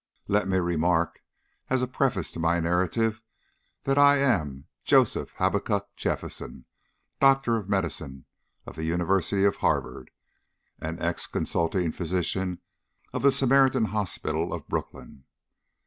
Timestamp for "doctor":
7.19-7.55